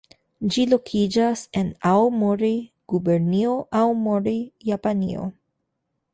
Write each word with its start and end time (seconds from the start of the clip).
Ĝi 0.53 0.61
lokiĝas 0.69 1.43
en 1.61 1.69
Aomori, 1.89 2.51
Gubernio 2.95 3.53
Aomori, 3.83 4.35
Japanio. 4.73 5.31